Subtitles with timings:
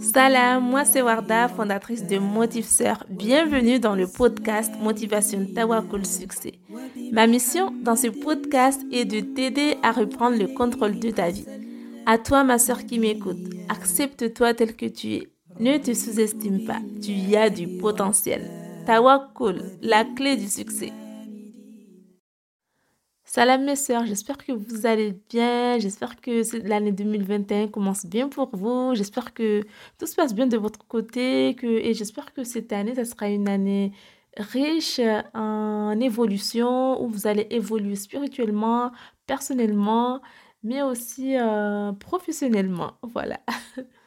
[0.00, 2.66] Salam, moi c'est Warda, fondatrice de Motive
[3.08, 6.54] Bienvenue dans le podcast Motivation Tawakul Succès.
[7.12, 11.46] Ma mission dans ce podcast est de t'aider à reprendre le contrôle de ta vie.
[12.06, 13.38] À toi, ma soeur qui m'écoute,
[13.68, 15.28] accepte-toi tel que tu es.
[15.58, 18.50] Ne te sous-estime pas, tu y as du potentiel.
[18.86, 20.92] Tawakul, la clé du succès.
[23.36, 28.48] Salam mes soeurs, j'espère que vous allez bien, j'espère que l'année 2021 commence bien pour
[28.56, 29.60] vous, j'espère que
[29.98, 33.28] tout se passe bien de votre côté que, et j'espère que cette année, ça sera
[33.28, 33.92] une année
[34.38, 35.02] riche
[35.34, 38.90] en évolution, où vous allez évoluer spirituellement,
[39.26, 40.22] personnellement,
[40.62, 42.92] mais aussi euh, professionnellement.
[43.02, 43.40] Voilà.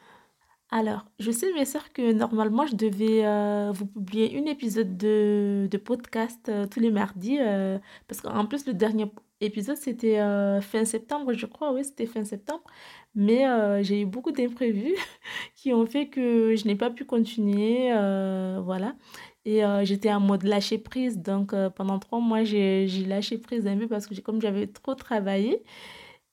[0.72, 5.66] Alors, je sais, mes sœurs, que normalement, je devais euh, vous publier un épisode de,
[5.68, 7.38] de podcast euh, tous les mardis.
[8.06, 9.06] Parce qu'en plus, le dernier
[9.40, 10.18] épisode, c'était
[10.62, 11.72] fin septembre, je crois.
[11.72, 12.62] Oui, c'était fin septembre.
[13.14, 13.44] Mais
[13.82, 14.94] j'ai eu beaucoup d'imprévus
[15.56, 17.90] qui ont fait que je n'ai pas pu continuer.
[18.62, 18.96] voilà.
[19.44, 21.18] Et j'étais en mode lâcher prise.
[21.18, 25.62] Donc, pendant trois mois, j'ai lâché prise un peu parce que comme j'avais trop travaillé.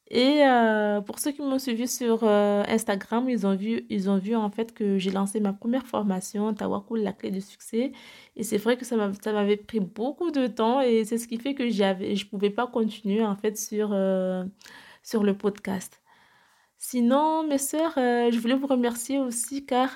[0.10, 4.18] Et euh, pour ceux qui m'ont suivi sur euh, Instagram, ils ont vu, ils ont
[4.18, 7.92] vu en fait que j'ai lancé ma première formation, Tawakul, la clé du succès.
[8.38, 11.54] Et c'est vrai que ça m'avait pris beaucoup de temps et c'est ce qui fait
[11.56, 14.46] que je ne pouvais pas continuer en fait sur, euh,
[15.04, 16.02] sur le podcast.
[16.78, 19.90] Sinon, mes sœurs, je voulais vous remercier aussi car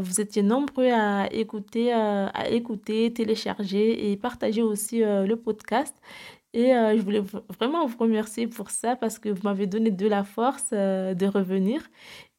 [0.00, 5.96] vous étiez nombreux à écouter, à écouter, télécharger et partager aussi le podcast.
[6.54, 7.22] Et euh, je voulais
[7.58, 11.26] vraiment vous remercier pour ça parce que vous m'avez donné de la force euh, de
[11.26, 11.88] revenir.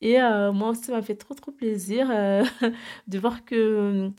[0.02, 2.08] Et euh, moi aussi, ça m'a fait trop, trop plaisir
[3.08, 4.12] de voir que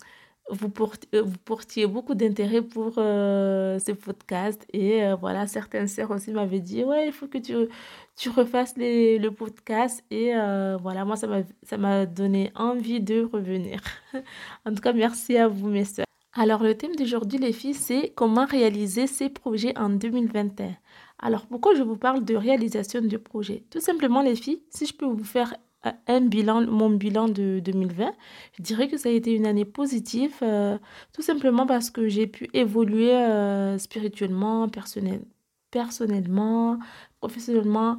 [0.50, 4.66] vous, portiez beaucoup d'intérêt pour ce podcast.
[4.72, 10.04] Et voilà, certaines sœurs aussi m'avaient dit, ouais, il faut que tu, refasses le podcast.
[10.10, 10.32] Et
[10.80, 13.80] voilà, moi, ça m'a donné envie de revenir.
[14.66, 16.06] en tout cas, merci à vous, mes sœurs.
[16.36, 20.74] Alors, le thème d'aujourd'hui, les filles, c'est comment réaliser ses projets en 2021.
[21.20, 23.64] Alors, pourquoi je vous parle de réalisation de projets?
[23.70, 25.54] Tout simplement, les filles, si je peux vous faire
[25.86, 28.12] euh, un bilan, mon bilan de 2020,
[28.58, 30.76] je dirais que ça a été une année positive, euh,
[31.12, 35.24] tout simplement parce que j'ai pu évoluer euh, spirituellement, personnel,
[35.70, 36.80] personnellement,
[37.20, 37.96] professionnellement,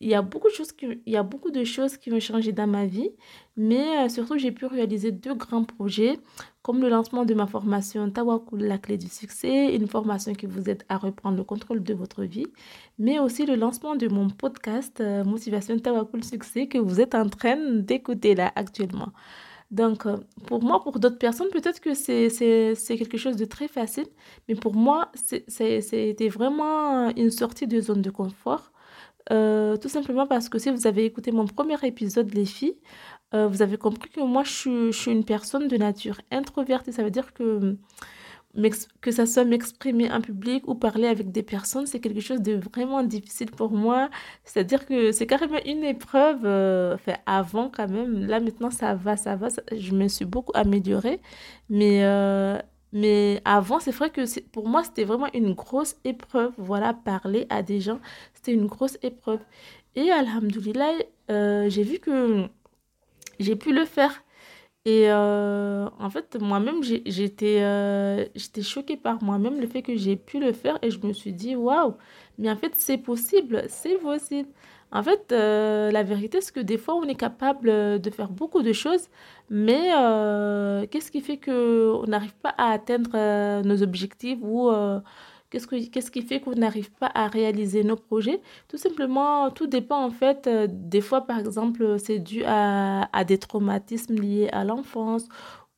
[0.00, 2.20] il y a beaucoup de choses qui, il y a beaucoup de choses qui ont
[2.20, 3.10] changé dans ma vie,
[3.56, 6.18] mais surtout j'ai pu réaliser deux grands projets,
[6.66, 10.68] comme le lancement de ma formation Tawakul, la clé du succès, une formation qui vous
[10.68, 12.48] aide à reprendre le contrôle de votre vie,
[12.98, 17.28] mais aussi le lancement de mon podcast euh, Motivation Tawakul Succès que vous êtes en
[17.28, 19.10] train d'écouter là actuellement.
[19.70, 20.16] Donc, euh,
[20.48, 24.08] pour moi, pour d'autres personnes, peut-être que c'est quelque chose de très facile,
[24.48, 25.12] mais pour moi,
[25.46, 28.72] c'était vraiment une sortie de zone de confort
[29.32, 32.76] euh, tout simplement parce que si vous avez écouté mon premier épisode, les filles,
[33.34, 36.92] euh, vous avez compris que moi, je suis, une personne de nature introvertie.
[36.92, 37.76] Ça veut dire que,
[39.00, 42.54] que ça soit m'exprimer en public ou parler avec des personnes, c'est quelque chose de
[42.54, 44.10] vraiment difficile pour moi.
[44.44, 46.40] C'est-à-dire que c'est carrément une épreuve.
[46.44, 48.26] Euh, enfin, avant, quand même.
[48.26, 49.48] Là, maintenant, ça va, ça va.
[49.72, 51.20] je me suis beaucoup améliorée.
[51.68, 52.02] Mais
[52.92, 56.52] mais avant, c'est vrai que pour moi, c'était vraiment une grosse épreuve.
[56.56, 58.00] Voilà, parler à des gens,
[58.32, 59.40] c'était une grosse épreuve.
[59.96, 60.92] Et Alhamdoulilah,
[61.30, 62.48] euh, j'ai vu que
[63.38, 64.22] j'ai pu le faire.
[64.86, 68.24] Et euh, en fait, moi-même, j'étais euh,
[68.62, 70.78] choquée par moi-même le fait que j'ai pu le faire.
[70.82, 71.94] Et je me suis dit, waouh,
[72.38, 74.48] mais en fait, c'est possible, c'est possible.
[74.92, 78.28] En fait, euh, la vérité, c'est que des fois, on est capable euh, de faire
[78.30, 79.08] beaucoup de choses,
[79.50, 79.90] mais
[80.90, 84.70] qu'est-ce qui fait qu'on n'arrive pas à atteindre nos objectifs ou
[85.50, 88.40] qu'est-ce, qu'est-ce qui fait qu'on n'arrive pas à réaliser nos projets?
[88.68, 90.48] Tout simplement, tout dépend en fait.
[90.48, 95.28] des fois, par exemple, c'est dû à, à des traumatismes liés à l'enfance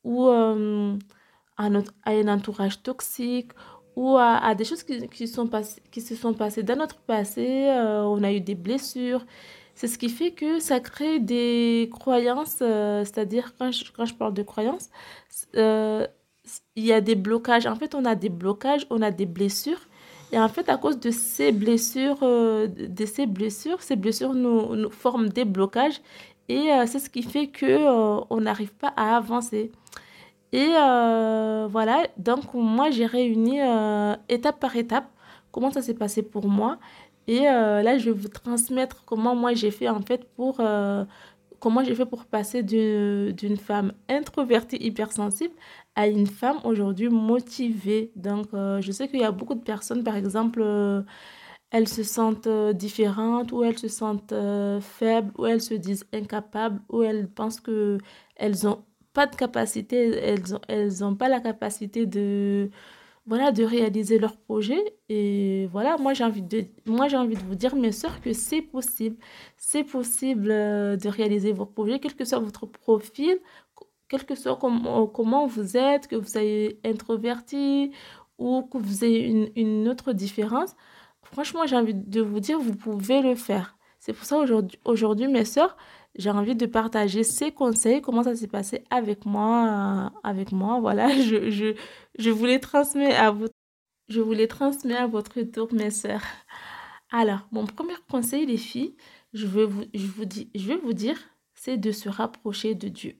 [0.03, 3.51] ou à, notre, à un entourage toxique
[3.99, 5.49] ou à, des choses qui, qui, sont
[5.91, 9.25] qui se sont passées dans notre passé, euh, on a eu des blessures.
[9.75, 14.13] C'est ce qui fait que ça crée des croyances, euh, c'est-à-dire quand je, quand je
[14.13, 14.89] parle de croyances,
[15.55, 16.07] euh,
[16.75, 17.65] il y a des blocages.
[17.65, 19.87] En fait, on a des blocages, on a des blessures.
[20.31, 24.91] Et en fait, à cause de ces blessures, de ces blessures, ces blessures nous, nous
[24.91, 26.01] forment des blocages.
[26.49, 27.77] Et c'est ce qui fait que
[28.29, 29.71] on n'arrive pas à avancer.
[30.51, 35.07] Et euh, voilà, donc moi j'ai réuni euh, étape par étape
[35.51, 36.79] comment ça s'est passé pour moi.
[37.27, 40.61] Et euh, là, je vais vous transmettre comment moi j'ai fait en fait pour
[41.59, 45.53] comment j'ai fait pour passer d'une femme introvertie, hypersensible
[45.99, 48.11] à une femme aujourd'hui motivée.
[48.15, 50.61] Donc, je sais qu'il y a beaucoup de personnes, par exemple,
[51.71, 56.05] elles se sentent euh, différentes, ou elles se sentent euh, faibles, ou elles se disent
[56.13, 57.97] incapables, ou elles pensent que
[58.35, 62.69] elles ont pas de capacité, elles ont, elles ont pas la capacité de,
[63.25, 64.79] voilà, de réaliser leur projet.
[65.09, 68.33] Et voilà, moi j'ai envie de, moi j'ai envie de vous dire, mes sœurs, que
[68.33, 69.17] c'est possible.
[69.57, 73.39] C'est possible euh, de réaliser vos projets, quel que soit votre profil,
[74.09, 77.91] quel que soit comment, comment vous êtes, que vous soyez introverti
[78.37, 80.75] ou que vous ayez une, autre différence.
[81.23, 83.77] Franchement, j'ai envie de vous dire, vous pouvez le faire.
[83.99, 84.43] C'est pour ça
[84.85, 85.77] aujourd'hui, mes sœurs,
[86.15, 90.79] j'ai envie de partager ces conseils, comment ça s'est passé avec moi, avec moi.
[90.81, 91.75] Voilà, je, je,
[92.17, 93.53] je vous les transmets à votre,
[94.09, 94.47] je vous les
[94.95, 96.23] à votre tour, mes sœurs.
[97.11, 98.95] Alors, mon premier conseil, les filles,
[99.33, 101.17] je veux vous, je vous dis, je vais vous dire,
[101.53, 103.15] c'est de se rapprocher de Dieu.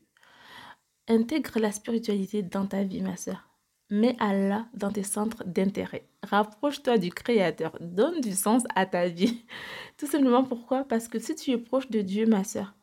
[1.12, 3.50] Intègre la spiritualité dans ta vie, ma sœur.
[3.90, 6.06] Mets Allah dans tes centres d'intérêt.
[6.22, 7.76] Rapproche-toi du Créateur.
[7.82, 9.44] Donne du sens à ta vie.
[9.98, 10.84] Tout simplement pourquoi?
[10.84, 12.76] Parce que si tu es proche de Dieu, ma soeur,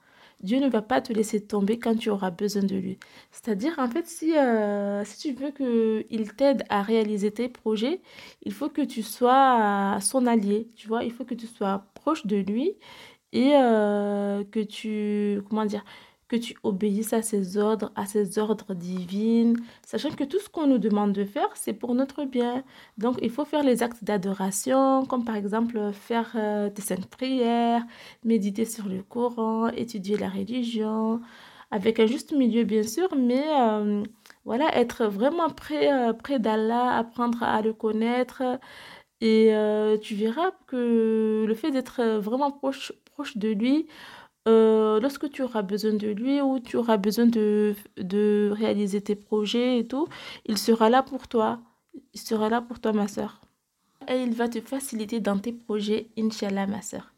[0.42, 2.98] Dieu ne va pas te laisser tomber quand tu auras besoin de lui.
[3.30, 8.00] C'est-à-dire, en fait, si, euh, si tu veux qu'il t'aide à réaliser tes projets,
[8.42, 12.26] il faut que tu sois son allié, tu vois, il faut que tu sois proche
[12.26, 12.74] de lui
[13.32, 15.84] et euh, que tu, comment dire,
[16.28, 19.54] que tu obéisses à ses ordres, à ses ordres divins,
[19.86, 22.64] sachant que tout ce qu'on nous demande de faire, c'est pour notre bien.
[22.98, 27.82] Donc, il faut faire les actes d'adoration, comme par exemple faire euh, des saintes prières,
[28.24, 31.20] méditer sur le Coran, étudier la religion,
[31.70, 34.02] avec un juste milieu, bien sûr, mais euh,
[34.44, 38.42] voilà, être vraiment près, euh, près d'Allah, apprendre à le connaître.
[39.22, 39.50] Et
[40.02, 43.86] tu verras que le fait d'être vraiment proche, proche de lui,
[44.46, 49.16] euh, lorsque tu auras besoin de lui ou tu auras besoin de, de réaliser tes
[49.16, 50.06] projets et tout,
[50.44, 51.60] il sera là pour toi.
[52.14, 53.40] Il sera là pour toi, ma soeur.
[54.08, 57.12] Et il va te faciliter dans tes projets, Inch'Allah, ma soeur.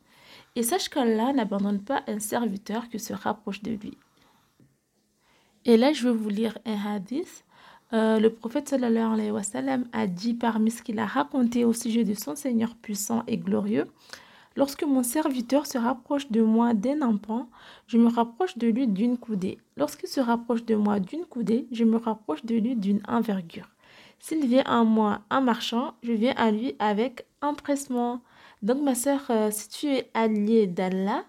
[0.57, 3.99] Et sache qu'Allah n'abandonne pas un serviteur qui se rapproche de lui.
[5.65, 7.45] Et là, je vais vous lire un hadith.
[7.93, 11.73] Euh, le prophète sallallahu alayhi wa sallam a dit parmi ce qu'il a raconté au
[11.73, 13.87] sujet de son Seigneur puissant et glorieux,
[14.59, 17.49] Lorsque mon serviteur se rapproche de moi d'un empan,
[17.87, 19.59] je me rapproche de lui d'une coudée.
[19.77, 23.69] Lorsqu'il se rapproche de moi d'une coudée, je me rapproche de lui d'une envergure.
[24.19, 28.21] S'il vient à moi en marchant, je viens à lui avec empressement.
[28.63, 31.23] Donc ma sœur, euh, si tu es allié d'Allah,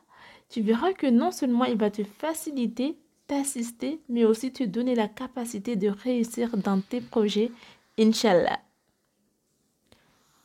[0.50, 2.98] tu verras que non seulement il va te faciliter,
[3.28, 7.52] t'assister, mais aussi te donner la capacité de réussir dans tes projets,
[8.00, 8.60] Inch'Allah.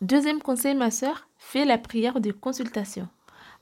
[0.03, 3.07] Deuxième conseil, ma sœur, fais la prière de consultation.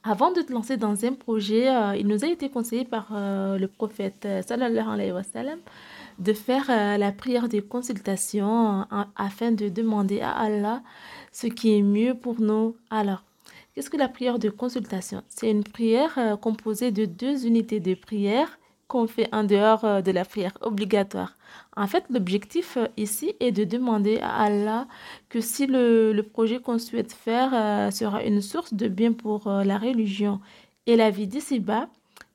[0.04, 3.58] Avant de te lancer dans un projet, euh, il nous a été conseillé par euh,
[3.58, 5.58] le prophète euh, sallallahu alayhi wa sallam
[6.18, 6.66] de faire
[6.98, 8.84] la prière de consultation
[9.16, 10.82] afin de demander à Allah
[11.32, 12.76] ce qui est mieux pour nous.
[12.90, 13.24] Alors,
[13.74, 15.22] qu'est-ce que la prière de consultation?
[15.28, 18.58] C'est une prière composée de deux unités de prière
[18.92, 21.38] qu'on fait en dehors euh, de la prière obligatoire.
[21.76, 24.86] En fait, l'objectif euh, ici est de demander à Allah
[25.30, 29.78] que si le, projet qu'on souhaite faire euh, sera une source de bien pour la
[29.78, 30.40] religion
[30.86, 31.88] et la vie d'ici-bas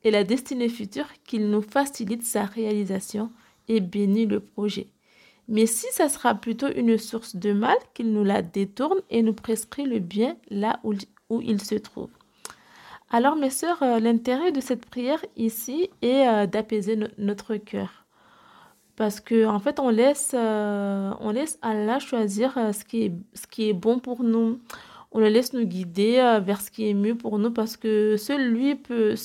[0.04, 3.30] et la destinée future, qu'il nous facilite sa réalisation
[3.68, 4.88] et bénit le projet.
[5.48, 9.34] Mais si ça sera plutôt une source de mal, qu'il nous la détourne et nous
[9.34, 10.94] prescrit le bien là où,
[11.30, 12.10] où il se trouve.
[13.10, 18.06] Alors, mes sœurs, euh, l'intérêt de cette prière ici est euh, d'apaiser notre cœur.
[18.98, 23.48] Parce que en fait, on laisse, euh, on laisse Allah choisir ce, qui est, ce
[23.48, 24.60] qui est bon pour nous.
[25.12, 28.50] On le laisse nous guider vers ce qui est mieux pour nous parce que seul
[28.52, 29.16] lui peut,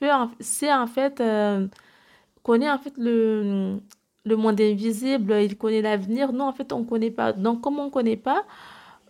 [0.00, 0.08] peut
[0.40, 1.22] c'est en fait,
[2.42, 3.78] connaît en fait le,
[4.24, 6.32] le monde invisible, il connaît l'avenir.
[6.32, 7.32] Nous, en fait, on ne connaît pas.
[7.32, 8.44] Donc, comme on ne connaît pas,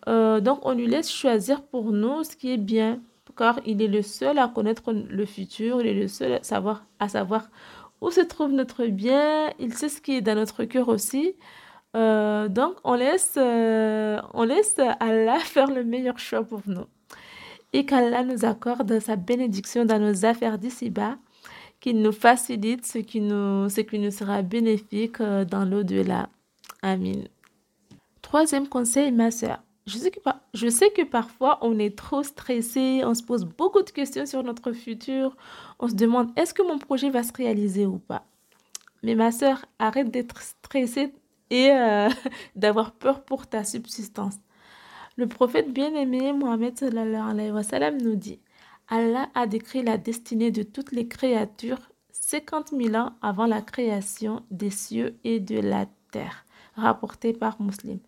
[0.06, 3.00] donc on lui laisse choisir pour nous ce qui est bien
[3.36, 6.40] car il est le seul à connaître le futur, il est le seul
[6.98, 7.50] à savoir,
[8.00, 11.34] où se trouve notre bien, il sait ce qui est dans notre cœur aussi.
[11.96, 16.84] Euh, donc, on laisse, euh, on laisse Allah faire le meilleur choix pour nous.
[17.72, 21.16] Et qu'Allah nous accorde sa bénédiction dans nos affaires d'ici-bas,
[21.80, 26.28] qu'il nous facilite ce qui nous, sera bénéfique euh, dans l'au-delà.
[26.82, 27.22] Amin.
[28.22, 29.62] Troisième conseil, ma soeur.
[29.86, 29.98] Je
[30.68, 34.72] sais, que, parfois on est trop stressé, on se pose beaucoup de questions sur notre
[34.72, 35.36] futur,
[35.78, 38.24] on se demande est-ce que mon projet va se réaliser ou pas?
[39.04, 41.12] Mais ma soeur, arrête d'être stressée
[41.50, 42.08] et euh,
[42.56, 44.34] d'avoir peur pour ta subsistance.
[45.16, 48.40] Le prophète bien-aimé Mohammed alayhi wa sallam, nous dit
[48.88, 54.42] Allah a décrit la destinée de toutes les créatures 50 000 ans avant la création
[54.50, 58.00] des cieux et de la terre, rapporté par Muslim.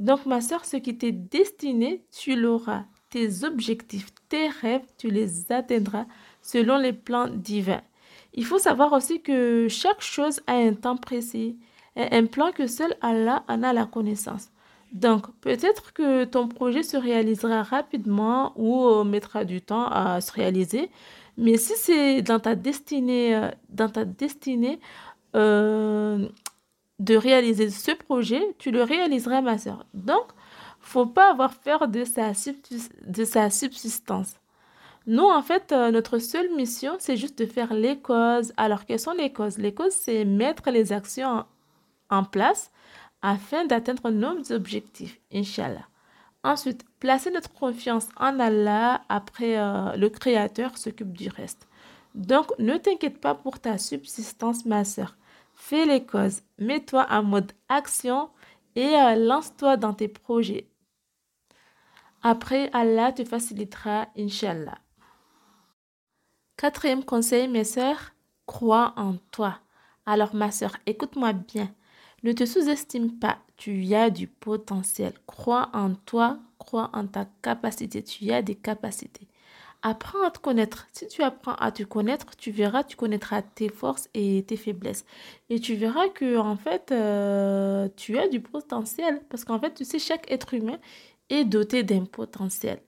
[0.00, 2.84] Donc, ma soeur, ce qui t'est destiné, tu l'auras.
[3.10, 6.06] Tes objectifs, tes rêves, tu les atteindras
[6.42, 7.82] selon les plans divins.
[8.34, 11.58] Il faut savoir aussi que chaque chose a un temps précis
[11.96, 14.50] et un plan que seul Allah en a la connaissance.
[14.92, 20.32] Donc, peut-être que ton projet se réalisera rapidement ou euh, mettra du temps à se
[20.32, 20.90] réaliser,
[21.36, 24.80] mais si c'est dans ta destinée, euh, dans ta destinée
[25.36, 26.28] euh,
[27.00, 29.84] de réaliser ce projet, tu le réaliseras, ma soeur.
[29.94, 30.26] Donc,
[30.80, 32.34] faut pas avoir peur de sa,
[33.50, 34.34] subsistance.
[35.06, 38.52] Nous, en fait, notre seule mission, c'est juste de faire les causes.
[38.56, 39.58] Alors, quelles sont les causes?
[39.58, 41.44] Les causes, c'est mettre les actions
[42.10, 42.70] en place
[43.22, 45.86] afin d'atteindre nos objectifs, Inch'Allah.
[46.42, 51.68] Ensuite, placer notre confiance en Allah après euh, le Créateur s'occupe du reste.
[52.14, 55.16] Donc, ne t'inquiète pas pour ta subsistance, ma soeur.
[55.60, 58.30] Fais les causes, mets-toi en mode action
[58.74, 60.66] et euh, lance-toi dans tes projets.
[62.22, 64.78] Après, Allah te facilitera, Inch'Allah.
[66.56, 68.14] Quatrième conseil, mes sœurs,
[68.46, 69.58] crois en toi.
[70.06, 71.72] Alors, ma soeur, écoute-moi bien.
[72.22, 75.12] Ne te sous-estime pas, tu as du potentiel.
[75.26, 79.28] Crois en toi, crois en ta capacité, tu as des capacités.
[79.82, 80.86] Apprends à te connaître.
[80.92, 85.06] Si tu apprends à te connaître, tu verras, tu connaîtras tes forces et tes faiblesses.
[85.48, 89.22] Et tu verras que en fait, euh, tu as du potentiel.
[89.30, 90.78] Parce qu'en fait, tu sais, chaque être humain
[91.30, 92.82] est doté d'un potentiel.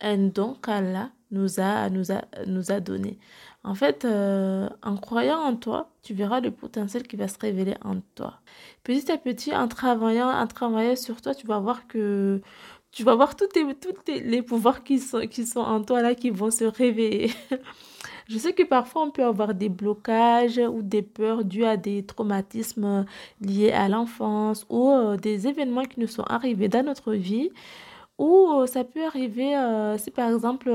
[0.00, 3.18] Un don qu'Allah nous a, nous, a, nous a donné.
[3.64, 7.76] En fait, euh, en croyant en toi, tu verras le potentiel qui va se révéler
[7.84, 8.40] en toi.
[8.82, 12.40] Petit à petit, en travaillant, en travaillant sur toi, tu vas voir que
[12.92, 13.48] tu vas voir tous
[14.06, 17.32] les, pouvoirs qui sont, en toi là qui vont se réveiller.
[18.28, 22.04] Je sais que parfois on peut avoir des blocages ou des peurs dues à des
[22.04, 23.04] traumatismes
[23.40, 27.50] liés à l'enfance ou euh, des événements qui nous sont arrivés dans notre vie.
[28.18, 29.54] Ou euh, ça peut arriver
[29.98, 30.70] si par exemple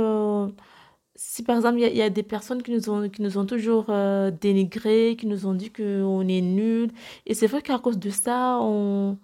[1.18, 5.26] si par exemple, il y, a des personnes qui nous ont, toujours euh, dénigrés, qui
[5.26, 6.92] nous ont dit qu'on est nul.
[7.26, 9.18] Et c'est vrai qu'à cause de ça, on,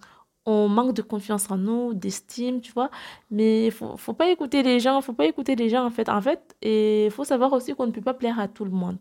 [0.46, 2.90] on manque de confiance en nous, d'estime, tu vois.
[3.32, 6.10] Mais il faut, faut pas écouter les gens, faut pas écouter les gens en fait.
[6.10, 8.98] En fait, et faut savoir aussi qu'on ne peut pas plaire à tout le monde.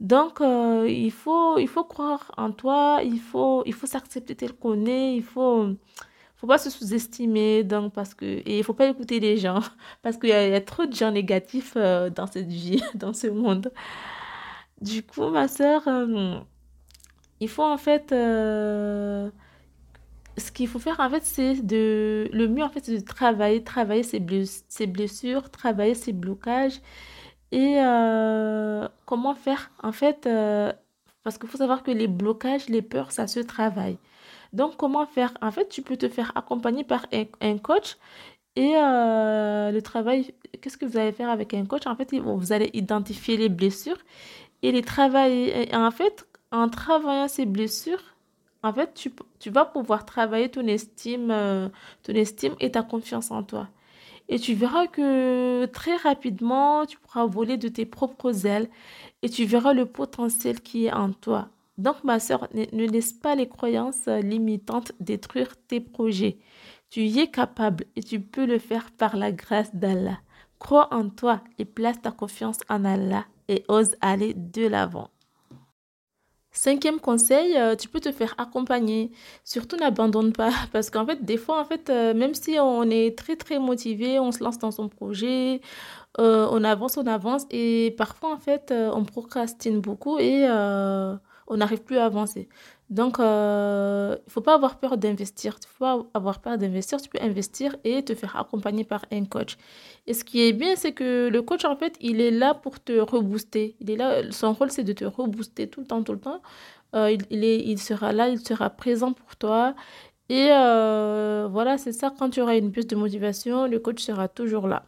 [0.00, 4.54] Donc, euh, il, faut, il faut croire en toi, il faut, il faut s'accepter tel
[4.54, 5.68] qu'on est, il faut
[6.40, 9.60] faut pas se sous-estimer donc parce que et il faut pas écouter les gens
[10.02, 13.70] parce qu'il y, a trop de gens négatifs euh, dans cette vie dans ce monde
[14.80, 16.38] du coup ma soeur euh,
[17.40, 18.14] il faut en fait
[20.40, 23.62] ce qu'il faut faire en fait c'est de le mieux en fait c'est de travailler
[23.62, 24.20] travailler ses,
[24.86, 26.80] blessures travailler ses blocages
[27.52, 27.76] et
[29.06, 30.28] comment faire en fait
[31.22, 33.98] parce qu'il faut savoir que les blocages les peurs ça se travaille.
[34.52, 35.32] Donc, comment faire?
[35.42, 37.06] En fait, tu peux te faire accompagner par
[37.40, 37.96] un, coach
[38.56, 41.86] et euh, le travail, qu'est-ce que vous allez faire avec un coach?
[41.86, 43.98] En fait, vous allez identifier les blessures
[44.62, 45.70] et les travailler.
[45.70, 48.02] Et en fait, en travaillant ces blessures,
[48.62, 51.68] en fait, tu, vas pouvoir travailler ton estime, euh,
[52.02, 53.68] ton estime et ta confiance en toi.
[54.28, 58.68] Et tu verras que très rapidement, tu pourras voler de tes propres ailes
[59.22, 61.48] et tu verras le potentiel qui est en toi.
[61.78, 66.38] Donc, ma soeur, ne, laisse pas les croyances limitantes détruire tes projets.
[66.90, 70.20] Tu y es capable et tu peux le faire par la grâce d'Allah.
[70.58, 75.08] Crois en toi et place ta confiance en Allah et ose aller de l'avant.
[76.52, 79.12] Cinquième conseil, euh, tu peux te faire accompagner.
[79.44, 83.16] Surtout n'abandonne pas parce qu'en fait, des fois, en fait, euh, même si on est
[83.16, 85.60] très très motivé, on se lance dans son projet,
[86.18, 90.46] euh, on avance, on avance et parfois, en fait, on procrastine beaucoup et
[91.46, 92.48] on n'arrive plus à avancer.
[92.90, 95.56] Donc, euh, il ne faut pas avoir peur d'investir.
[95.62, 97.00] Il faut pas avoir peur d'investir.
[97.00, 99.56] Tu peux investir et te faire accompagner par un coach.
[100.08, 102.80] Et ce qui est bien, c'est que le coach, en fait, il est là pour
[102.80, 103.76] te rebooster.
[103.80, 106.42] Il est là, son rôle, c'est de te rebooster tout le temps, tout le temps.
[106.96, 109.74] Euh, il, est, il sera là, il sera présent pour toi.
[110.28, 112.12] Et euh, voilà, c'est ça.
[112.18, 114.84] Quand tu auras une piste de motivation, le coach sera toujours là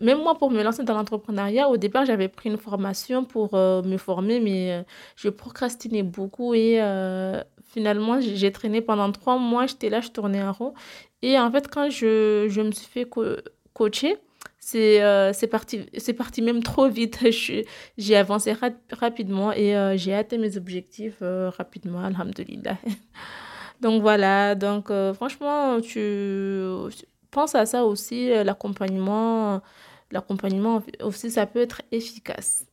[0.00, 3.82] même moi, pour me lancer dans l'entrepreneuriat, au départ, j'avais pris une formation pour euh,
[3.82, 4.82] me former, mais euh,
[5.16, 10.42] je procrastinais beaucoup et euh, finalement, j'ai traîné pendant trois mois, j'étais là, je tournais
[10.42, 10.74] en rond.
[11.22, 13.08] Et en fait, quand je, je me suis fait
[13.74, 14.16] coacher,
[14.58, 15.00] c'est
[15.34, 17.18] c'est parti, parti même trop vite.
[17.98, 18.54] J'ai avancé
[18.92, 22.78] rapidement et j'ai atteint mes objectifs rapidement, alhamdulillah.
[23.80, 26.62] Donc voilà, donc franchement, tu
[27.30, 29.62] penses à ça aussi, l'accompagnement
[30.10, 32.66] l'accompagnement aussi, ça peut être efficace.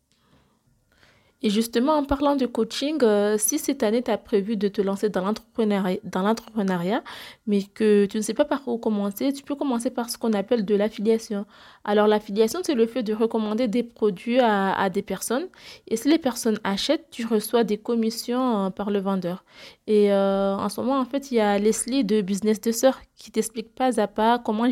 [1.43, 4.81] Et justement, en parlant de coaching, euh, si cette année, tu as prévu de te
[4.81, 7.03] lancer dans l'entrepreneuriat,
[7.45, 10.33] mais que tu ne sais pas par où commencer, tu peux commencer par ce qu'on
[10.33, 11.45] appelle de l'affiliation.
[11.83, 15.47] Alors, l'affiliation, c'est le fait de recommander des produits à, des personnes.
[15.87, 19.45] Et si les personnes achètent, tu reçois des commissions euh, par le vendeur.
[19.85, 22.99] Et euh, en ce moment, en fait, il y a Leslie de Business de Sœur
[23.15, 24.67] qui t'explique pas à pas comment,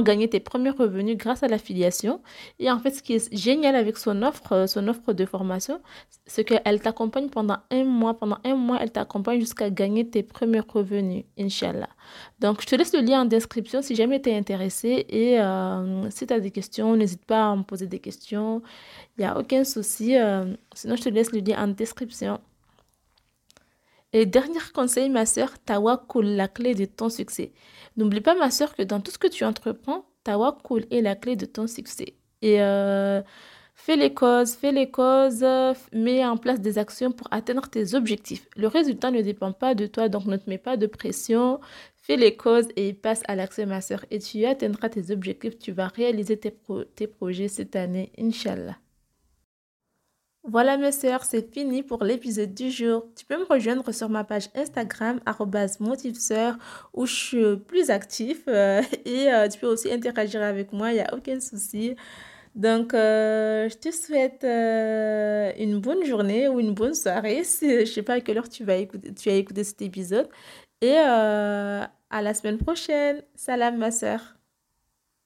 [0.00, 2.20] gagner tes premiers revenus grâce à l'affiliation.
[2.58, 5.71] Et en fait, ce qui est génial avec son offre, son offre de formation,
[6.26, 8.14] c'est qu'elle t'accompagne pendant un mois.
[8.14, 11.88] Pendant un mois, elle t'accompagne jusqu'à gagner tes premiers revenus, Inch'Allah.
[12.40, 15.06] Donc, je te laisse le lien en description si jamais tu es intéressé.
[15.08, 18.62] Et euh, si tu as des questions, n'hésite pas à me poser des questions.
[19.16, 20.16] Il n'y a aucun souci.
[20.16, 22.40] Euh, sinon, je te laisse le lien en description.
[24.12, 27.52] Et dernier conseil, ma soeur, tawakkul, la clé de ton succès.
[27.96, 31.34] N'oublie pas, ma soeur, que dans tout ce que tu entreprends, tawakkul est la clé
[31.36, 32.14] de ton succès.
[32.42, 33.22] Et euh,
[33.84, 35.44] fais les causes, fais les causes,
[35.92, 38.46] mets en place des actions pour atteindre tes objectifs.
[38.56, 41.58] Le résultat ne dépend pas de toi, donc ne te mets pas de pression.
[41.96, 44.04] Fais les causes et passe à l'action, ma soeur.
[44.12, 45.58] Et tu atteindras tes objectifs.
[45.58, 48.76] Tu vas réaliser tes, projets cette année, Inch'Allah.
[50.44, 53.06] Voilà mes sœurs, c'est fini pour l'épisode du jour.
[53.16, 55.20] Tu peux me rejoindre sur ma page Instagram
[55.80, 56.56] @motivesœur
[56.94, 60.94] où je suis plus actif euh, et euh, tu peux aussi interagir avec moi, il
[60.94, 61.96] n'y a aucun souci.
[62.54, 67.42] Donc, euh, je te souhaite une bonne journée ou une bonne soirée.
[67.62, 70.28] je ne sais pas à quelle heure tu vas écouter, tu as écouté cet épisode.
[70.80, 70.96] Et
[72.12, 73.22] à la semaine prochaine.
[73.34, 74.41] Salam ma sœur.